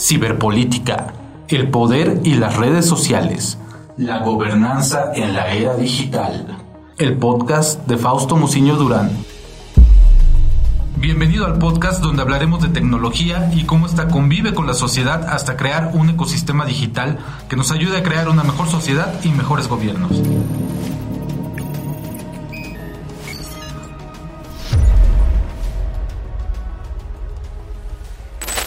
Ciberpolítica, 0.00 1.12
el 1.48 1.68
poder 1.68 2.22
y 2.24 2.32
las 2.32 2.56
redes 2.56 2.86
sociales, 2.86 3.58
la 3.98 4.20
gobernanza 4.20 5.12
en 5.14 5.34
la 5.34 5.52
era 5.52 5.76
digital. 5.76 6.56
El 6.96 7.18
podcast 7.18 7.86
de 7.86 7.98
Fausto 7.98 8.34
Musiño 8.34 8.76
Durán. 8.76 9.10
Bienvenido 10.96 11.44
al 11.44 11.58
podcast 11.58 12.02
donde 12.02 12.22
hablaremos 12.22 12.62
de 12.62 12.70
tecnología 12.70 13.50
y 13.54 13.64
cómo 13.64 13.84
esta 13.84 14.08
convive 14.08 14.54
con 14.54 14.66
la 14.66 14.72
sociedad 14.72 15.28
hasta 15.28 15.58
crear 15.58 15.90
un 15.92 16.08
ecosistema 16.08 16.64
digital 16.64 17.18
que 17.50 17.56
nos 17.56 17.70
ayude 17.70 17.98
a 17.98 18.02
crear 18.02 18.30
una 18.30 18.42
mejor 18.42 18.68
sociedad 18.68 19.20
y 19.22 19.28
mejores 19.28 19.68
gobiernos. 19.68 20.22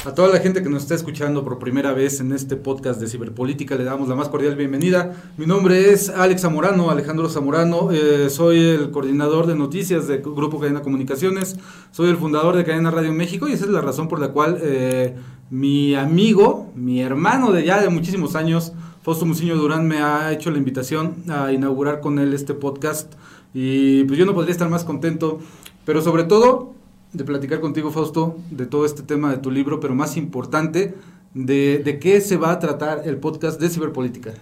A 0.05 0.13
toda 0.13 0.27
la 0.27 0.39
gente 0.39 0.61
que 0.61 0.67
nos 0.67 0.83
está 0.83 0.95
escuchando 0.95 1.45
por 1.45 1.59
primera 1.59 1.93
vez 1.93 2.19
en 2.19 2.33
este 2.33 2.57
podcast 2.57 2.99
de 2.99 3.07
ciberpolítica 3.07 3.75
le 3.75 3.85
damos 3.85 4.09
la 4.09 4.15
más 4.15 4.27
cordial 4.27 4.57
bienvenida. 4.57 5.13
Mi 5.37 5.45
nombre 5.45 5.93
es 5.93 6.09
Alex 6.09 6.41
Zamorano, 6.41 6.91
Alejandro 6.91 7.29
Zamorano, 7.29 7.89
eh, 7.89 8.29
soy 8.29 8.59
el 8.59 8.91
coordinador 8.91 9.47
de 9.47 9.55
noticias 9.55 10.09
del 10.09 10.21
Grupo 10.21 10.59
Cadena 10.59 10.81
Comunicaciones, 10.81 11.55
soy 11.91 12.09
el 12.09 12.17
fundador 12.17 12.57
de 12.57 12.65
Cadena 12.65 12.91
Radio 12.91 13.13
México 13.13 13.47
y 13.47 13.53
esa 13.53 13.63
es 13.63 13.71
la 13.71 13.79
razón 13.79 14.09
por 14.09 14.19
la 14.19 14.33
cual 14.33 14.59
eh, 14.61 15.15
mi 15.49 15.95
amigo, 15.95 16.69
mi 16.75 17.01
hermano 17.01 17.53
de 17.53 17.63
ya 17.63 17.81
de 17.81 17.87
muchísimos 17.87 18.35
años, 18.35 18.73
Fausto 19.03 19.25
Musiño 19.25 19.55
Durán, 19.55 19.87
me 19.87 19.99
ha 19.99 20.33
hecho 20.33 20.51
la 20.51 20.57
invitación 20.57 21.23
a 21.29 21.53
inaugurar 21.53 22.01
con 22.01 22.19
él 22.19 22.33
este 22.33 22.53
podcast. 22.53 23.13
Y 23.53 24.03
pues 24.03 24.19
yo 24.19 24.25
no 24.25 24.33
podría 24.33 24.51
estar 24.51 24.69
más 24.69 24.83
contento, 24.83 25.39
pero 25.85 26.01
sobre 26.01 26.25
todo 26.25 26.73
de 27.13 27.23
platicar 27.23 27.59
contigo, 27.59 27.91
Fausto, 27.91 28.37
de 28.49 28.65
todo 28.65 28.85
este 28.85 29.03
tema 29.03 29.31
de 29.31 29.37
tu 29.37 29.51
libro, 29.51 29.79
pero 29.79 29.95
más 29.95 30.17
importante, 30.17 30.95
de, 31.33 31.79
de 31.79 31.99
qué 31.99 32.21
se 32.21 32.37
va 32.37 32.51
a 32.51 32.59
tratar 32.59 33.03
el 33.05 33.17
podcast 33.17 33.61
de 33.61 33.69
ciberpolítica. 33.69 34.33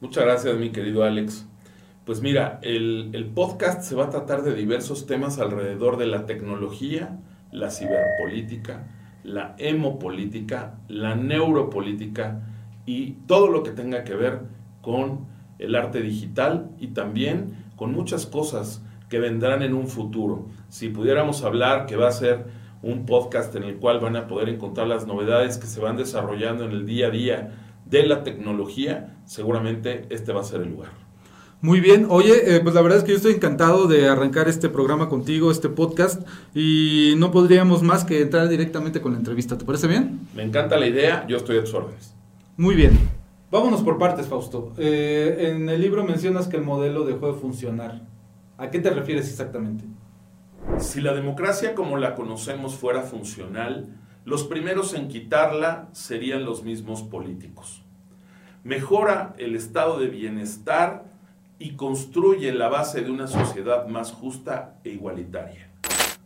Muchas 0.00 0.24
gracias, 0.24 0.56
mi 0.58 0.70
querido 0.70 1.04
Alex. 1.04 1.46
Pues 2.04 2.20
mira, 2.22 2.60
el, 2.62 3.10
el, 3.12 3.26
podcast 3.26 3.82
se 3.82 3.94
va 3.94 4.04
a 4.04 4.10
tratar 4.10 4.42
de 4.42 4.54
diversos 4.54 5.06
temas 5.06 5.38
alrededor 5.38 5.96
de 5.96 6.06
la 6.06 6.24
tecnología, 6.24 7.18
la 7.50 7.70
ciberpolítica, 7.70 8.86
la 9.24 9.56
hemopolítica, 9.58 10.78
la 10.88 11.16
neuropolítica 11.16 12.42
y 12.86 13.12
todo 13.26 13.48
lo 13.48 13.62
que 13.62 13.72
tenga 13.72 14.04
que 14.04 14.14
ver 14.14 14.42
con 14.82 15.26
el 15.58 15.74
arte 15.74 16.00
digital 16.00 16.70
y 16.78 16.88
también 16.88 17.56
con 17.76 17.92
muchas 17.92 18.26
cosas 18.26 18.82
que 19.08 19.18
vendrán 19.18 19.62
en 19.62 19.74
un 19.74 19.88
futuro. 19.88 20.46
Si 20.68 20.88
pudiéramos 20.88 21.42
hablar 21.42 21.86
que 21.86 21.96
va 21.96 22.08
a 22.08 22.12
ser 22.12 22.46
un 22.82 23.06
podcast 23.06 23.54
en 23.56 23.64
el 23.64 23.76
cual 23.76 24.00
van 24.00 24.16
a 24.16 24.26
poder 24.26 24.48
encontrar 24.48 24.86
las 24.86 25.06
novedades 25.06 25.58
que 25.58 25.66
se 25.66 25.80
van 25.80 25.96
desarrollando 25.96 26.64
en 26.64 26.72
el 26.72 26.86
día 26.86 27.08
a 27.08 27.10
día 27.10 27.52
de 27.84 28.06
la 28.06 28.22
tecnología, 28.22 29.16
seguramente 29.24 30.06
este 30.10 30.32
va 30.32 30.40
a 30.40 30.44
ser 30.44 30.62
el 30.62 30.70
lugar. 30.70 30.90
Muy 31.62 31.80
bien, 31.80 32.06
oye, 32.10 32.56
eh, 32.56 32.60
pues 32.60 32.74
la 32.74 32.82
verdad 32.82 32.98
es 32.98 33.04
que 33.04 33.12
yo 33.12 33.16
estoy 33.16 33.32
encantado 33.32 33.86
de 33.86 34.08
arrancar 34.08 34.46
este 34.46 34.68
programa 34.68 35.08
contigo, 35.08 35.50
este 35.50 35.70
podcast, 35.70 36.22
y 36.54 37.14
no 37.16 37.30
podríamos 37.30 37.82
más 37.82 38.04
que 38.04 38.20
entrar 38.20 38.48
directamente 38.48 39.00
con 39.00 39.12
la 39.12 39.18
entrevista, 39.18 39.56
¿te 39.56 39.64
parece 39.64 39.86
bien? 39.86 40.20
Me 40.34 40.42
encanta 40.42 40.76
la 40.76 40.86
idea, 40.86 41.26
yo 41.26 41.38
estoy 41.38 41.56
a 41.56 41.64
tus 41.64 41.72
órdenes. 41.72 42.14
Muy 42.58 42.74
bien, 42.74 42.98
vámonos 43.50 43.82
por 43.82 43.98
partes, 43.98 44.26
Fausto. 44.26 44.74
Eh, 44.76 45.54
en 45.54 45.68
el 45.68 45.80
libro 45.80 46.04
mencionas 46.04 46.46
que 46.46 46.56
el 46.56 46.62
modelo 46.62 47.04
dejó 47.04 47.32
de 47.32 47.40
funcionar. 47.40 48.02
¿A 48.58 48.70
qué 48.70 48.78
te 48.78 48.88
refieres 48.88 49.28
exactamente? 49.28 49.84
Si 50.78 51.02
la 51.02 51.12
democracia 51.12 51.74
como 51.74 51.98
la 51.98 52.14
conocemos 52.14 52.74
fuera 52.74 53.02
funcional, 53.02 53.86
los 54.24 54.44
primeros 54.44 54.94
en 54.94 55.08
quitarla 55.08 55.88
serían 55.92 56.46
los 56.46 56.62
mismos 56.62 57.02
políticos. 57.02 57.82
Mejora 58.64 59.34
el 59.36 59.54
estado 59.56 59.98
de 59.98 60.08
bienestar 60.08 61.04
y 61.58 61.72
construye 61.72 62.50
la 62.52 62.68
base 62.68 63.02
de 63.02 63.10
una 63.10 63.26
sociedad 63.26 63.88
más 63.88 64.10
justa 64.12 64.78
e 64.84 64.90
igualitaria. 64.90 65.70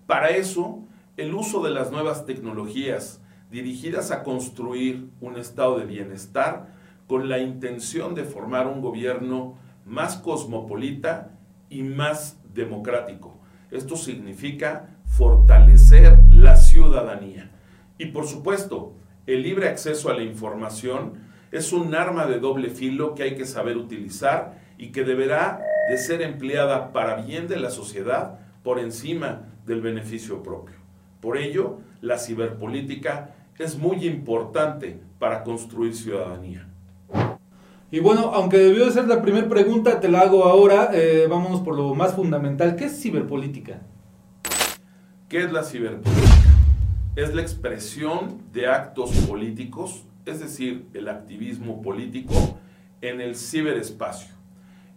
Para 0.07 0.29
eso, 0.29 0.85
el 1.17 1.35
uso 1.35 1.65
de 1.65 1.71
las 1.71 1.91
nuevas 1.91 2.27
tecnologías 2.27 3.21
dirigidas 3.51 4.13
a 4.13 4.23
construir 4.23 5.11
un 5.21 5.37
estado 5.37 5.81
de 5.81 5.85
bienestar 5.85 6.69
con 7.09 7.29
la 7.29 7.41
intención 7.41 8.15
de 8.15 8.23
formar 8.23 8.69
un 8.69 8.81
gobierno 8.81 9.59
más 9.85 10.17
cosmopolita 10.17 11.33
y 11.71 11.83
más 11.83 12.39
democrático. 12.53 13.41
Esto 13.71 13.97
significa 13.97 14.99
fortalecer 15.07 16.19
la 16.29 16.57
ciudadanía. 16.57 17.53
Y 17.97 18.07
por 18.07 18.27
supuesto, 18.27 18.95
el 19.27 19.43
libre 19.43 19.69
acceso 19.69 20.11
a 20.11 20.15
la 20.15 20.23
información 20.23 21.15
es 21.53 21.73
un 21.73 21.95
arma 21.95 22.27
de 22.27 22.41
doble 22.41 22.71
filo 22.71 23.15
que 23.15 23.23
hay 23.23 23.35
que 23.37 23.47
saber 23.47 23.77
utilizar 23.77 24.61
y 24.77 24.93
que 24.93 25.05
deberá 25.05 25.61
de 25.89 25.99
ser 25.99 26.23
empleada 26.23 26.93
para 26.93 27.17
bien 27.23 27.49
de 27.49 27.59
la 27.59 27.71
sociedad 27.71 28.41
por 28.63 28.79
encima 28.79 29.49
del 29.67 29.81
beneficio 29.81 30.43
propio. 30.43 30.77
Por 31.21 31.39
ello, 31.39 31.79
la 32.01 32.19
ciberpolítica 32.19 33.35
es 33.59 33.77
muy 33.77 34.07
importante 34.07 34.99
para 35.19 35.43
construir 35.45 35.95
ciudadanía. 35.95 36.70
Y 37.93 37.99
bueno, 37.99 38.31
aunque 38.35 38.57
debió 38.57 38.85
de 38.85 38.93
ser 38.93 39.09
la 39.09 39.21
primera 39.21 39.49
pregunta, 39.49 39.99
te 39.99 40.09
la 40.09 40.21
hago 40.21 40.45
ahora. 40.45 40.91
Eh, 40.93 41.27
vámonos 41.29 41.61
por 41.61 41.77
lo 41.77 41.93
más 41.93 42.15
fundamental. 42.15 42.77
¿Qué 42.77 42.85
es 42.85 43.03
ciberpolítica? 43.03 43.81
¿Qué 45.29 45.43
es 45.43 45.51
la 45.51 45.65
ciberpolítica? 45.65 46.55
Es 47.17 47.35
la 47.35 47.43
expresión 47.43 48.43
de 48.53 48.69
actos 48.69 49.11
políticos, 49.29 50.05
es 50.25 50.39
decir, 50.39 50.87
el 50.95 51.09
activismo 51.09 51.83
político 51.83 52.61
en 53.01 53.21
el 53.21 53.35
ciberespacio. 53.35 54.35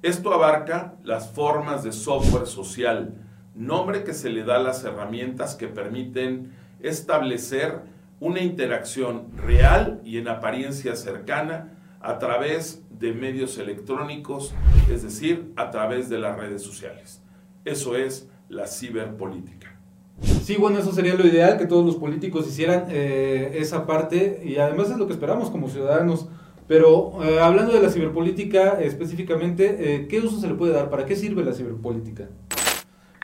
Esto 0.03 0.31
abarca 0.31 0.93
las 1.03 1.31
formas 1.31 1.83
de 1.83 1.93
software 1.93 2.45
social, 2.45 3.15
nombre 3.55 4.03
que 4.03 4.13
se 4.13 4.29
le 4.29 4.43
da 4.43 4.57
a 4.57 4.63
las 4.63 4.83
herramientas 4.83 5.55
que 5.55 5.67
permiten 5.67 6.51
establecer 6.79 7.79
una 8.19 8.41
interacción 8.41 9.29
real 9.35 9.99
y 10.05 10.19
en 10.19 10.27
apariencia 10.27 10.95
cercana 10.95 11.72
a 12.03 12.19
través 12.19 12.83
de 12.91 13.13
medios 13.13 13.57
electrónicos, 13.57 14.53
es 14.91 15.03
decir, 15.03 15.53
a 15.55 15.71
través 15.71 16.09
de 16.09 16.19
las 16.19 16.37
redes 16.37 16.61
sociales. 16.61 17.21
Eso 17.65 17.95
es 17.95 18.29
la 18.49 18.67
ciberpolítica. 18.67 19.79
Sí, 20.21 20.57
bueno, 20.57 20.79
eso 20.79 20.91
sería 20.91 21.15
lo 21.15 21.25
ideal, 21.25 21.57
que 21.57 21.65
todos 21.65 21.85
los 21.85 21.95
políticos 21.95 22.47
hicieran 22.47 22.85
eh, 22.89 23.53
esa 23.55 23.87
parte 23.87 24.41
y 24.43 24.57
además 24.57 24.91
es 24.91 24.97
lo 24.97 25.07
que 25.07 25.13
esperamos 25.13 25.49
como 25.49 25.69
ciudadanos. 25.69 26.27
Pero 26.67 27.23
eh, 27.23 27.39
hablando 27.39 27.73
de 27.73 27.81
la 27.81 27.89
ciberpolítica 27.89 28.81
específicamente, 28.81 29.95
eh, 29.95 30.07
¿qué 30.07 30.19
uso 30.19 30.39
se 30.39 30.47
le 30.47 30.53
puede 30.53 30.73
dar? 30.73 30.89
¿Para 30.89 31.05
qué 31.05 31.15
sirve 31.15 31.43
la 31.43 31.53
ciberpolítica? 31.53 32.29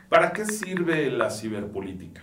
¿Para 0.10 0.34
qué 0.34 0.46
sirve 0.46 1.10
la 1.12 1.30
ciberpolítica? 1.30 2.22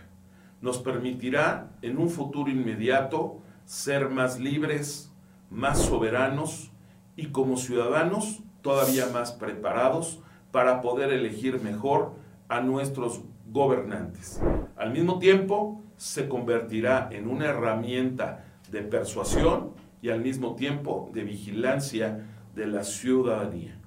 Nos 0.60 0.78
permitirá 0.78 1.70
en 1.82 1.98
un 1.98 2.10
futuro 2.10 2.50
inmediato 2.50 3.40
ser 3.64 4.10
más 4.10 4.38
libres, 4.40 5.10
más 5.50 5.78
soberanos 5.78 6.70
y 7.16 7.26
como 7.26 7.56
ciudadanos 7.56 8.40
todavía 8.62 9.06
más 9.12 9.32
preparados 9.32 10.20
para 10.50 10.80
poder 10.80 11.12
elegir 11.12 11.60
mejor 11.60 12.14
a 12.48 12.60
nuestros 12.60 13.22
gobernantes. 13.50 14.40
Al 14.76 14.92
mismo 14.92 15.18
tiempo, 15.18 15.82
se 15.96 16.28
convertirá 16.28 17.08
en 17.10 17.28
una 17.28 17.46
herramienta 17.46 18.44
de 18.70 18.82
persuasión 18.82 19.72
y 20.02 20.10
al 20.10 20.20
mismo 20.20 20.54
tiempo 20.54 21.10
de 21.12 21.24
vigilancia 21.24 22.26
de 22.54 22.66
la 22.66 22.84
ciudadanía. 22.84 23.78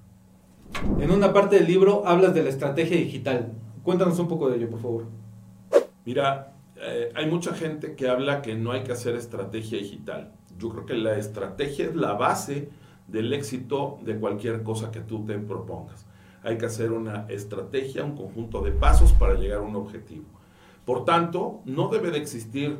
En 1.00 1.12
una 1.12 1.34
parte 1.34 1.58
del 1.58 1.68
libro 1.68 2.08
hablas 2.08 2.34
de 2.34 2.44
la 2.44 2.50
estrategia 2.50 2.98
digital. 2.98 3.52
Cuéntanos 3.84 4.20
un 4.20 4.28
poco 4.28 4.50
de 4.50 4.58
ello, 4.58 4.70
por 4.70 4.82
favor. 4.82 5.06
Mira, 6.06 6.54
eh, 6.76 7.12
hay 7.16 7.26
mucha 7.30 7.54
gente 7.54 7.96
que 7.96 8.08
habla 8.08 8.42
que 8.42 8.56
no 8.56 8.72
hay 8.72 8.84
que 8.84 8.92
hacer 8.92 9.16
estrategia 9.16 9.78
digital. 9.80 10.32
Yo 10.60 10.70
creo 10.70 10.86
que 10.86 10.94
la 10.94 11.18
estrategia 11.18 11.86
es 11.86 11.96
la 11.96 12.14
base 12.14 12.70
del 13.08 13.34
éxito 13.34 13.98
de 14.04 14.20
cualquier 14.20 14.62
cosa 14.62 14.92
que 14.92 15.00
tú 15.00 15.26
te 15.26 15.40
propongas. 15.40 16.06
Hay 16.44 16.58
que 16.58 16.66
hacer 16.66 16.92
una 16.92 17.26
estrategia, 17.30 18.04
un 18.04 18.16
conjunto 18.16 18.62
de 18.62 18.72
pasos 18.72 19.14
para 19.14 19.36
llegar 19.36 19.60
a 19.60 19.62
un 19.62 19.76
objetivo. 19.76 20.26
Por 20.86 21.06
tanto, 21.06 21.62
no 21.66 21.88
debe 21.88 22.12
de 22.12 22.20
existir 22.20 22.78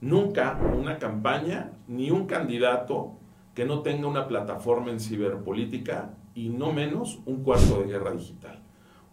nunca 0.00 0.58
una 0.74 0.98
campaña 0.98 1.72
ni 1.86 2.10
un 2.10 2.26
candidato 2.26 3.12
que 3.54 3.64
no 3.64 3.80
tenga 3.82 4.06
una 4.06 4.26
plataforma 4.28 4.90
en 4.90 5.00
ciberpolítica 5.00 6.14
y 6.34 6.48
no 6.48 6.72
menos 6.72 7.18
un 7.26 7.42
cuarto 7.42 7.80
de 7.80 7.88
guerra 7.88 8.12
digital. 8.12 8.62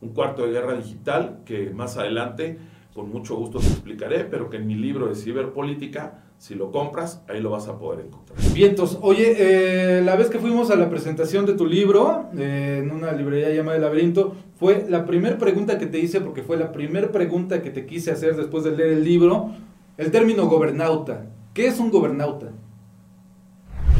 Un 0.01 0.09
cuarto 0.09 0.45
de 0.45 0.51
guerra 0.51 0.73
digital 0.73 1.41
que 1.45 1.71
más 1.71 1.97
adelante 1.97 2.59
con 2.95 3.11
mucho 3.11 3.35
gusto 3.35 3.59
te 3.59 3.67
explicaré, 3.67 4.23
pero 4.23 4.49
que 4.49 4.57
en 4.57 4.65
mi 4.65 4.75
libro 4.75 5.07
de 5.07 5.15
ciberpolítica 5.15 6.23
si 6.37 6.53
lo 6.55 6.71
compras, 6.71 7.23
ahí 7.27 7.41
lo 7.41 7.49
vas 7.49 7.67
a 7.67 7.77
poder 7.77 8.05
encontrar. 8.05 8.37
Vientos. 8.53 8.99
Oye, 9.01 9.35
eh, 9.37 10.01
la 10.01 10.15
vez 10.15 10.29
que 10.29 10.39
fuimos 10.39 10.69
a 10.69 10.75
la 10.75 10.89
presentación 10.89 11.45
de 11.45 11.53
tu 11.53 11.65
libro, 11.65 12.29
eh, 12.37 12.81
en 12.83 12.91
una 12.91 13.11
librería 13.13 13.49
llamada 13.49 13.77
El 13.77 13.83
Laberinto, 13.83 14.35
fue 14.59 14.85
la 14.89 15.05
primera 15.05 15.37
pregunta 15.37 15.77
que 15.77 15.87
te 15.87 15.99
hice, 15.99 16.21
porque 16.21 16.43
fue 16.43 16.57
la 16.57 16.71
primera 16.71 17.11
pregunta 17.11 17.61
que 17.61 17.71
te 17.71 17.85
quise 17.85 18.11
hacer 18.11 18.35
después 18.35 18.63
de 18.63 18.75
leer 18.75 18.93
el 18.93 19.03
libro, 19.03 19.51
el 19.97 20.11
término 20.11 20.47
gobernauta. 20.47 21.25
¿Qué 21.53 21.67
es 21.67 21.79
un 21.79 21.89
gobernauta? 21.89 22.51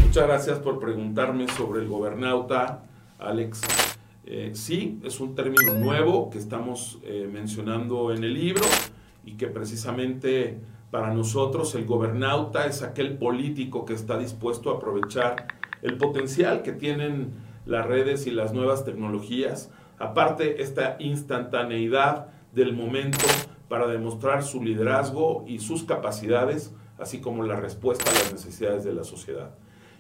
Muchas 0.06 0.27
gracias 0.27 0.59
por 0.59 0.80
preguntarme 0.80 1.48
sobre 1.48 1.81
el 1.81 1.88
gobernauta, 1.88 2.83
Alex. 3.18 3.62
Eh, 4.27 4.51
sí, 4.56 5.00
es 5.04 5.19
un 5.19 5.36
término 5.36 5.75
nuevo 5.75 6.31
que 6.31 6.39
estamos 6.39 6.98
eh, 7.04 7.30
mencionando 7.31 8.12
en 8.12 8.24
el 8.24 8.33
libro 8.33 8.63
y 9.24 9.33
que 9.33 9.45
precisamente 9.45 10.60
para 10.89 11.13
nosotros 11.13 11.75
el 11.75 11.86
gobernauta 11.86 12.66
es 12.66 12.81
aquel 12.81 13.19
político 13.19 13.86
que 13.86 13.94
está 13.94 14.18
dispuesto 14.18 14.72
a 14.72 14.77
aprovechar 14.77 15.45
el 15.83 15.98
potencial 15.98 16.63
que 16.63 16.72
tienen 16.72 17.33
las 17.68 17.86
redes 17.86 18.25
y 18.25 18.31
las 18.31 18.51
nuevas 18.51 18.83
tecnologías, 18.83 19.69
aparte 20.00 20.63
esta 20.63 20.95
instantaneidad 21.00 22.30
del 22.51 22.74
momento 22.74 23.25
para 23.69 23.86
demostrar 23.86 24.42
su 24.42 24.63
liderazgo 24.63 25.44
y 25.48 25.60
sus 25.60 25.83
capacidades, 25.83 26.74
así 26.98 27.22
como 27.22 27.44
la 27.44 27.57
respuesta 27.57 28.10
a 28.10 28.13
las 28.16 28.31
necesidades 28.33 28.83
de 28.83 28.94
la 28.94 29.04
sociedad. 29.04 29.51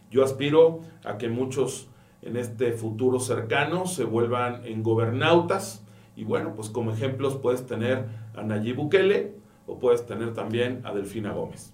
Yo 0.09 0.23
aspiro 0.23 0.79
a 1.03 1.19
que 1.19 1.29
muchos 1.29 1.89
en 2.25 2.37
este 2.37 2.73
futuro 2.73 3.19
cercano 3.19 3.85
se 3.85 4.03
vuelvan 4.03 4.65
en 4.65 4.83
gobernautas. 4.83 5.83
Y 6.15 6.23
bueno, 6.23 6.53
pues 6.55 6.69
como 6.69 6.91
ejemplos 6.91 7.35
puedes 7.35 7.65
tener 7.65 8.05
a 8.35 8.41
Nayib 8.41 8.77
Bukele 8.77 9.33
o 9.67 9.79
puedes 9.79 10.05
tener 10.05 10.33
también 10.33 10.81
a 10.83 10.93
Delfina 10.93 11.31
Gómez. 11.31 11.71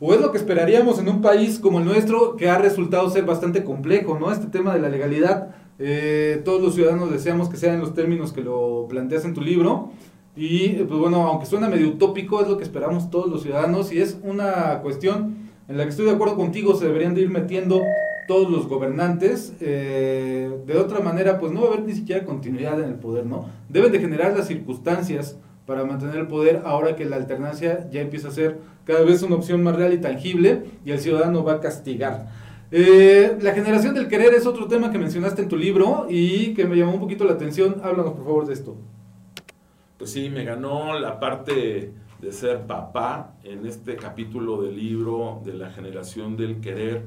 O 0.00 0.12
es 0.12 0.20
lo 0.20 0.32
que 0.32 0.38
esperaríamos 0.38 0.98
en 0.98 1.08
un 1.08 1.22
país 1.22 1.60
como 1.60 1.78
el 1.78 1.84
nuestro, 1.84 2.34
que 2.36 2.50
ha 2.50 2.58
resultado 2.58 3.08
ser 3.08 3.24
bastante 3.24 3.62
complejo, 3.62 4.18
¿no? 4.18 4.32
Este 4.32 4.48
tema 4.48 4.74
de 4.74 4.80
la 4.80 4.88
legalidad, 4.88 5.54
eh, 5.78 6.42
todos 6.44 6.60
los 6.60 6.74
ciudadanos 6.74 7.12
deseamos 7.12 7.48
que 7.48 7.56
sean 7.56 7.78
los 7.78 7.94
términos 7.94 8.32
que 8.32 8.42
lo 8.42 8.86
planteas 8.88 9.24
en 9.24 9.32
tu 9.32 9.40
libro. 9.40 9.92
Y 10.34 10.70
pues 10.70 10.98
bueno, 10.98 11.28
aunque 11.28 11.46
suena 11.46 11.68
medio 11.68 11.88
utópico, 11.88 12.40
es 12.40 12.48
lo 12.48 12.56
que 12.56 12.64
esperamos 12.64 13.10
todos 13.10 13.30
los 13.30 13.42
ciudadanos 13.42 13.92
y 13.92 14.00
es 14.00 14.18
una 14.24 14.80
cuestión 14.82 15.50
en 15.68 15.76
la 15.76 15.84
que 15.84 15.90
estoy 15.90 16.06
de 16.06 16.12
acuerdo 16.12 16.36
contigo, 16.36 16.74
se 16.74 16.86
deberían 16.86 17.14
de 17.14 17.20
ir 17.20 17.30
metiendo 17.30 17.82
todos 18.26 18.50
los 18.50 18.68
gobernantes. 18.68 19.54
Eh, 19.60 20.50
de 20.66 20.78
otra 20.78 21.00
manera, 21.00 21.38
pues 21.38 21.52
no 21.52 21.62
va 21.62 21.66
a 21.66 21.72
haber 21.72 21.84
ni 21.84 21.94
siquiera 21.94 22.24
continuidad 22.24 22.80
en 22.80 22.88
el 22.88 22.96
poder, 22.96 23.26
¿no? 23.26 23.48
Deben 23.68 23.92
de 23.92 24.00
generar 24.00 24.36
las 24.36 24.46
circunstancias 24.48 25.38
para 25.66 25.84
mantener 25.84 26.16
el 26.16 26.26
poder 26.26 26.62
ahora 26.64 26.96
que 26.96 27.04
la 27.04 27.16
alternancia 27.16 27.88
ya 27.90 28.00
empieza 28.00 28.28
a 28.28 28.32
ser 28.32 28.58
cada 28.84 29.02
vez 29.02 29.22
una 29.22 29.36
opción 29.36 29.62
más 29.62 29.76
real 29.76 29.92
y 29.92 29.98
tangible 30.00 30.64
y 30.84 30.90
el 30.90 30.98
ciudadano 30.98 31.44
va 31.44 31.54
a 31.54 31.60
castigar. 31.60 32.28
Eh, 32.70 33.36
la 33.40 33.52
generación 33.52 33.94
del 33.94 34.08
querer 34.08 34.32
es 34.34 34.46
otro 34.46 34.66
tema 34.66 34.90
que 34.90 34.98
mencionaste 34.98 35.42
en 35.42 35.48
tu 35.48 35.56
libro 35.56 36.06
y 36.08 36.54
que 36.54 36.64
me 36.64 36.74
llamó 36.74 36.94
un 36.94 37.00
poquito 37.00 37.24
la 37.24 37.34
atención. 37.34 37.76
Háblanos 37.82 38.14
por 38.14 38.24
favor 38.24 38.46
de 38.46 38.54
esto. 38.54 38.76
Pues 39.98 40.10
sí, 40.10 40.30
me 40.30 40.44
ganó 40.44 40.98
la 40.98 41.20
parte 41.20 41.92
de 42.20 42.32
ser 42.32 42.62
papá 42.66 43.34
en 43.44 43.66
este 43.66 43.96
capítulo 43.96 44.62
del 44.62 44.76
libro 44.76 45.42
de 45.44 45.54
la 45.54 45.70
generación 45.70 46.36
del 46.36 46.60
querer, 46.60 47.02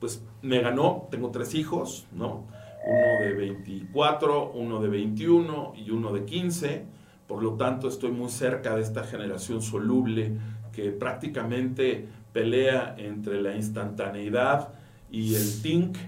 pues 0.00 0.24
me 0.42 0.60
ganó, 0.60 1.08
tengo 1.10 1.30
tres 1.30 1.54
hijos, 1.54 2.06
¿no? 2.12 2.46
Uno 2.86 3.24
de 3.24 3.34
24, 3.34 4.52
uno 4.52 4.80
de 4.80 4.88
21 4.88 5.74
y 5.76 5.90
uno 5.90 6.12
de 6.12 6.24
15, 6.24 6.84
por 7.26 7.42
lo 7.42 7.54
tanto 7.54 7.88
estoy 7.88 8.10
muy 8.10 8.30
cerca 8.30 8.74
de 8.74 8.82
esta 8.82 9.04
generación 9.04 9.60
soluble 9.60 10.38
que 10.72 10.90
prácticamente 10.90 12.08
pelea 12.32 12.94
entre 12.96 13.42
la 13.42 13.54
instantaneidad 13.54 14.70
y 15.10 15.34
el 15.34 15.62
think 15.62 15.98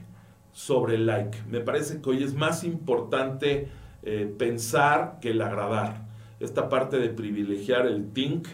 sobre 0.52 0.94
el 0.94 1.06
like. 1.06 1.38
Me 1.48 1.60
parece 1.60 2.00
que 2.00 2.10
hoy 2.10 2.22
es 2.22 2.34
más 2.34 2.64
importante 2.64 3.68
eh, 4.02 4.34
pensar 4.38 5.18
que 5.20 5.30
el 5.30 5.42
agradar 5.42 6.06
esta 6.40 6.68
parte 6.68 6.98
de 6.98 7.08
privilegiar 7.08 7.86
el 7.86 8.12
think 8.12 8.48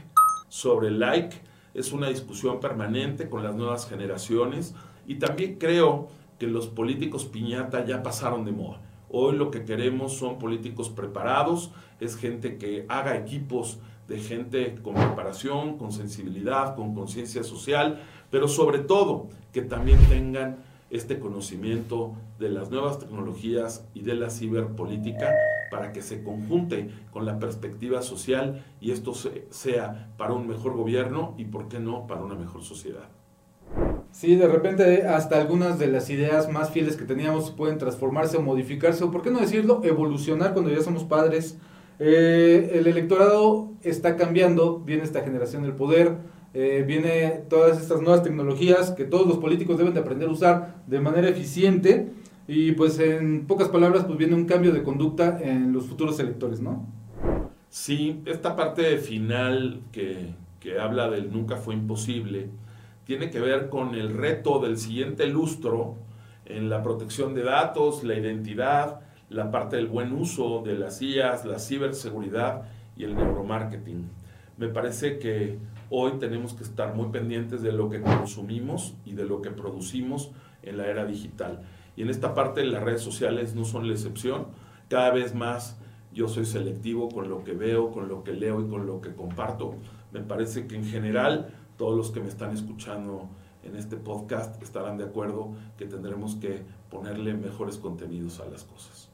sobre 0.48 0.88
el 0.88 0.98
like 0.98 1.36
es 1.74 1.92
una 1.92 2.08
discusión 2.08 2.60
permanente 2.60 3.28
con 3.28 3.42
las 3.42 3.54
nuevas 3.54 3.88
generaciones 3.88 4.74
y 5.08 5.16
también 5.16 5.56
creo 5.58 6.08
que 6.38 6.46
los 6.46 6.68
políticos 6.68 7.24
piñata 7.24 7.84
ya 7.84 8.02
pasaron 8.02 8.44
de 8.44 8.52
moda. 8.52 8.80
Hoy 9.08 9.36
lo 9.36 9.50
que 9.50 9.64
queremos 9.64 10.12
son 10.12 10.38
políticos 10.38 10.90
preparados, 10.90 11.72
es 11.98 12.14
gente 12.14 12.58
que 12.58 12.84
haga 12.88 13.16
equipos 13.16 13.78
de 14.06 14.20
gente 14.20 14.76
con 14.82 14.94
preparación, 14.94 15.78
con 15.78 15.92
sensibilidad, 15.92 16.76
con 16.76 16.94
conciencia 16.94 17.42
social, 17.42 18.02
pero 18.30 18.48
sobre 18.48 18.80
todo 18.80 19.28
que 19.50 19.62
también 19.62 19.98
tengan 20.10 20.58
este 20.90 21.18
conocimiento 21.18 22.12
de 22.38 22.50
las 22.50 22.70
nuevas 22.70 22.98
tecnologías 22.98 23.88
y 23.94 24.02
de 24.02 24.14
la 24.14 24.28
ciberpolítica 24.28 25.34
para 25.70 25.92
que 25.92 26.02
se 26.02 26.22
conjunte 26.22 26.90
con 27.12 27.24
la 27.24 27.38
perspectiva 27.38 28.02
social 28.02 28.62
y 28.78 28.90
esto 28.90 29.14
sea 29.14 30.12
para 30.18 30.34
un 30.34 30.46
mejor 30.46 30.74
gobierno 30.74 31.34
y, 31.38 31.46
por 31.46 31.68
qué 31.68 31.80
no, 31.80 32.06
para 32.06 32.22
una 32.22 32.34
mejor 32.34 32.62
sociedad. 32.62 33.08
Sí, 34.10 34.34
de 34.34 34.48
repente 34.48 35.06
hasta 35.06 35.40
algunas 35.40 35.78
de 35.78 35.86
las 35.86 36.10
ideas 36.10 36.50
más 36.50 36.70
fieles 36.70 36.96
que 36.96 37.04
teníamos 37.04 37.50
pueden 37.50 37.78
transformarse 37.78 38.36
o 38.36 38.42
modificarse, 38.42 39.04
o 39.04 39.10
por 39.10 39.22
qué 39.22 39.30
no 39.30 39.40
decirlo, 39.40 39.80
evolucionar 39.84 40.54
cuando 40.54 40.70
ya 40.70 40.82
somos 40.82 41.04
padres. 41.04 41.56
Eh, 42.00 42.72
el 42.74 42.86
electorado 42.86 43.70
está 43.82 44.16
cambiando, 44.16 44.80
viene 44.80 45.02
esta 45.02 45.22
generación 45.22 45.62
del 45.62 45.74
poder, 45.74 46.16
eh, 46.54 46.84
viene 46.86 47.42
todas 47.48 47.80
estas 47.80 48.00
nuevas 48.00 48.22
tecnologías 48.22 48.92
que 48.92 49.04
todos 49.04 49.26
los 49.26 49.38
políticos 49.38 49.78
deben 49.78 49.94
de 49.94 50.00
aprender 50.00 50.28
a 50.28 50.32
usar 50.32 50.82
de 50.86 51.00
manera 51.00 51.28
eficiente 51.28 52.10
y 52.46 52.72
pues 52.72 52.98
en 52.98 53.46
pocas 53.46 53.68
palabras 53.68 54.04
pues 54.04 54.16
viene 54.18 54.34
un 54.34 54.46
cambio 54.46 54.72
de 54.72 54.82
conducta 54.82 55.38
en 55.42 55.72
los 55.72 55.86
futuros 55.86 56.18
electores, 56.18 56.60
¿no? 56.60 56.86
Sí, 57.68 58.22
esta 58.24 58.56
parte 58.56 58.96
final 58.96 59.82
que, 59.92 60.34
que 60.58 60.78
habla 60.80 61.10
del 61.10 61.30
nunca 61.30 61.56
fue 61.56 61.74
imposible 61.74 62.48
tiene 63.08 63.30
que 63.30 63.40
ver 63.40 63.70
con 63.70 63.94
el 63.94 64.14
reto 64.14 64.58
del 64.58 64.76
siguiente 64.76 65.26
lustro 65.28 65.94
en 66.44 66.68
la 66.68 66.82
protección 66.82 67.32
de 67.32 67.42
datos, 67.42 68.04
la 68.04 68.14
identidad, 68.14 69.00
la 69.30 69.50
parte 69.50 69.76
del 69.76 69.86
buen 69.86 70.12
uso 70.12 70.62
de 70.62 70.74
las 70.74 71.00
IAS, 71.00 71.46
la 71.46 71.58
ciberseguridad 71.58 72.64
y 72.98 73.04
el 73.04 73.14
neuromarketing. 73.14 74.10
Me 74.58 74.68
parece 74.68 75.18
que 75.18 75.56
hoy 75.88 76.18
tenemos 76.18 76.52
que 76.52 76.64
estar 76.64 76.94
muy 76.94 77.08
pendientes 77.08 77.62
de 77.62 77.72
lo 77.72 77.88
que 77.88 78.02
consumimos 78.02 78.92
y 79.06 79.14
de 79.14 79.24
lo 79.24 79.40
que 79.40 79.52
producimos 79.52 80.30
en 80.62 80.76
la 80.76 80.86
era 80.86 81.06
digital. 81.06 81.62
Y 81.96 82.02
en 82.02 82.10
esta 82.10 82.34
parte 82.34 82.62
las 82.62 82.82
redes 82.82 83.00
sociales 83.00 83.54
no 83.54 83.64
son 83.64 83.88
la 83.88 83.94
excepción. 83.94 84.48
Cada 84.90 85.12
vez 85.12 85.34
más 85.34 85.78
yo 86.12 86.28
soy 86.28 86.44
selectivo 86.44 87.08
con 87.08 87.30
lo 87.30 87.42
que 87.42 87.54
veo, 87.54 87.90
con 87.90 88.06
lo 88.06 88.22
que 88.22 88.34
leo 88.34 88.60
y 88.60 88.68
con 88.68 88.86
lo 88.86 89.00
que 89.00 89.14
comparto. 89.14 89.76
Me 90.12 90.20
parece 90.20 90.66
que 90.66 90.76
en 90.76 90.84
general 90.84 91.54
todos 91.78 91.96
los 91.96 92.10
que 92.10 92.20
me 92.20 92.28
están 92.28 92.52
escuchando 92.52 93.28
en 93.62 93.76
este 93.76 93.96
podcast 93.96 94.62
estarán 94.62 94.98
de 94.98 95.04
acuerdo 95.04 95.52
que 95.78 95.86
tendremos 95.86 96.34
que 96.34 96.62
ponerle 96.90 97.32
mejores 97.34 97.78
contenidos 97.78 98.40
a 98.40 98.46
las 98.46 98.64
cosas. 98.64 99.08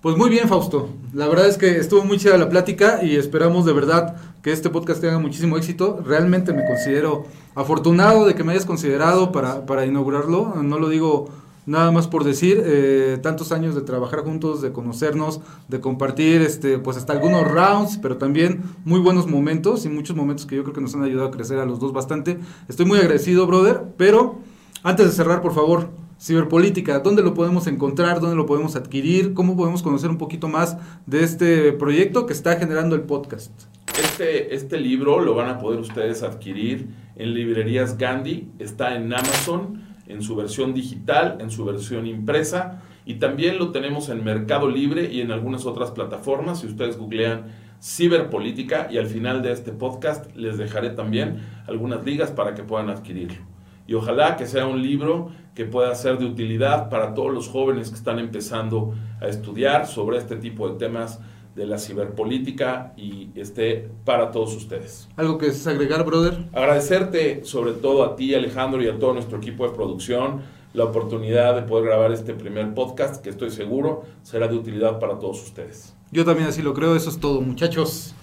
Pues 0.00 0.16
muy 0.16 0.30
bien, 0.30 0.48
Fausto. 0.48 0.88
La 1.12 1.28
verdad 1.28 1.46
es 1.46 1.58
que 1.58 1.78
estuvo 1.78 2.04
muy 2.04 2.18
chida 2.18 2.38
la 2.38 2.48
plática 2.48 3.02
y 3.02 3.16
esperamos 3.16 3.66
de 3.66 3.72
verdad 3.72 4.16
que 4.42 4.52
este 4.52 4.70
podcast 4.70 5.00
tenga 5.00 5.18
muchísimo 5.18 5.56
éxito. 5.56 6.00
Realmente 6.04 6.52
me 6.52 6.64
considero 6.64 7.24
afortunado 7.54 8.26
de 8.26 8.34
que 8.34 8.44
me 8.44 8.52
hayas 8.52 8.64
considerado 8.64 9.32
para, 9.32 9.66
para 9.66 9.84
inaugurarlo. 9.84 10.54
No 10.62 10.78
lo 10.78 10.88
digo 10.88 11.28
nada 11.66 11.90
más 11.90 12.08
por 12.08 12.24
decir, 12.24 12.62
eh, 12.64 13.18
tantos 13.22 13.52
años 13.52 13.74
de 13.74 13.82
trabajar 13.82 14.20
juntos, 14.20 14.62
de 14.62 14.72
conocernos, 14.72 15.40
de 15.68 15.80
compartir, 15.80 16.42
este, 16.42 16.78
pues 16.78 16.96
hasta 16.96 17.12
algunos 17.12 17.46
rounds, 17.50 17.98
pero 17.98 18.16
también 18.16 18.62
muy 18.84 19.00
buenos 19.00 19.26
momentos 19.26 19.84
y 19.84 19.88
muchos 19.88 20.16
momentos 20.16 20.46
que 20.46 20.56
yo 20.56 20.62
creo 20.62 20.74
que 20.74 20.80
nos 20.80 20.94
han 20.94 21.02
ayudado 21.02 21.28
a 21.28 21.30
crecer 21.30 21.58
a 21.58 21.66
los 21.66 21.78
dos 21.80 21.92
bastante. 21.92 22.38
Estoy 22.68 22.86
muy 22.86 22.98
agradecido, 22.98 23.46
brother, 23.46 23.82
pero 23.96 24.38
antes 24.82 25.06
de 25.06 25.12
cerrar, 25.12 25.42
por 25.42 25.54
favor, 25.54 25.90
Ciberpolítica, 26.20 26.98
¿dónde 26.98 27.22
lo 27.22 27.32
podemos 27.32 27.66
encontrar? 27.66 28.20
¿Dónde 28.20 28.36
lo 28.36 28.44
podemos 28.44 28.76
adquirir? 28.76 29.32
¿Cómo 29.32 29.56
podemos 29.56 29.82
conocer 29.82 30.10
un 30.10 30.18
poquito 30.18 30.48
más 30.48 30.76
de 31.06 31.24
este 31.24 31.72
proyecto 31.72 32.26
que 32.26 32.34
está 32.34 32.56
generando 32.56 32.94
el 32.94 33.02
podcast? 33.02 33.52
Este, 33.98 34.54
este 34.54 34.78
libro 34.78 35.20
lo 35.20 35.34
van 35.34 35.48
a 35.48 35.58
poder 35.58 35.80
ustedes 35.80 36.22
adquirir 36.22 36.88
en 37.16 37.34
librerías 37.34 37.96
Gandhi, 37.96 38.48
está 38.58 38.94
en 38.96 39.12
Amazon, 39.12 39.89
en 40.10 40.22
su 40.22 40.36
versión 40.36 40.74
digital, 40.74 41.38
en 41.40 41.50
su 41.50 41.64
versión 41.64 42.06
impresa, 42.06 42.82
y 43.06 43.14
también 43.14 43.58
lo 43.58 43.70
tenemos 43.70 44.08
en 44.08 44.22
Mercado 44.22 44.68
Libre 44.68 45.12
y 45.12 45.20
en 45.20 45.32
algunas 45.32 45.66
otras 45.66 45.90
plataformas. 45.90 46.60
Si 46.60 46.66
ustedes 46.66 46.98
googlean 46.98 47.44
ciberpolítica 47.82 48.88
y 48.90 48.98
al 48.98 49.06
final 49.06 49.42
de 49.42 49.52
este 49.52 49.72
podcast 49.72 50.34
les 50.36 50.58
dejaré 50.58 50.90
también 50.90 51.40
algunas 51.66 52.04
ligas 52.04 52.30
para 52.30 52.54
que 52.54 52.62
puedan 52.62 52.90
adquirirlo 52.90 53.50
y 53.90 53.94
ojalá 53.94 54.36
que 54.36 54.46
sea 54.46 54.66
un 54.66 54.82
libro 54.82 55.30
que 55.52 55.64
pueda 55.64 55.92
ser 55.96 56.16
de 56.16 56.24
utilidad 56.24 56.88
para 56.90 57.12
todos 57.12 57.34
los 57.34 57.48
jóvenes 57.48 57.88
que 57.88 57.96
están 57.96 58.20
empezando 58.20 58.94
a 59.20 59.26
estudiar 59.26 59.88
sobre 59.88 60.16
este 60.16 60.36
tipo 60.36 60.68
de 60.68 60.78
temas 60.78 61.18
de 61.54 61.66
la 61.66 61.78
ciberpolítica 61.78 62.92
y 62.96 63.30
esté 63.34 63.88
para 64.04 64.30
todos 64.30 64.54
ustedes. 64.56 65.08
¿Algo 65.16 65.38
que 65.38 65.48
es 65.48 65.66
agregar, 65.66 66.04
brother? 66.04 66.48
Agradecerte 66.52 67.44
sobre 67.44 67.72
todo 67.72 68.04
a 68.04 68.16
ti, 68.16 68.34
Alejandro, 68.34 68.82
y 68.82 68.88
a 68.88 68.98
todo 68.98 69.14
nuestro 69.14 69.38
equipo 69.38 69.68
de 69.68 69.74
producción 69.74 70.42
la 70.72 70.84
oportunidad 70.84 71.56
de 71.56 71.62
poder 71.62 71.86
grabar 71.86 72.12
este 72.12 72.34
primer 72.34 72.74
podcast 72.74 73.22
que 73.22 73.30
estoy 73.30 73.50
seguro 73.50 74.04
será 74.22 74.46
de 74.46 74.56
utilidad 74.56 74.98
para 75.00 75.18
todos 75.18 75.42
ustedes. 75.42 75.94
Yo 76.12 76.24
también 76.24 76.48
así 76.48 76.62
lo 76.62 76.74
creo, 76.74 76.94
eso 76.94 77.10
es 77.10 77.18
todo, 77.18 77.40
muchachos. 77.40 78.14